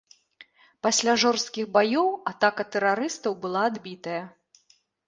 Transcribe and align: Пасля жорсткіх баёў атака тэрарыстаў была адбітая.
Пасля 0.87 1.13
жорсткіх 1.25 1.69
баёў 1.77 2.09
атака 2.35 2.63
тэрарыстаў 2.77 3.41
была 3.47 3.61
адбітая. 3.75 4.23